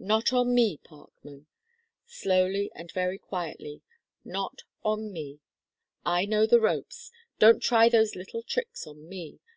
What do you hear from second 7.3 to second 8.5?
Don't try those little